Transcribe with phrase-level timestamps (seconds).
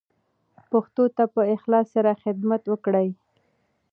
[0.71, 3.09] پښتو ته په اخلاص سره خدمت وکړئ.